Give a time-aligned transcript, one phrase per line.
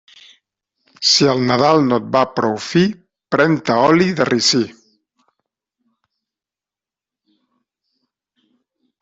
[1.09, 2.81] Si el Nadal no et va prou fi,
[3.35, 4.63] pren-te oli de ricí.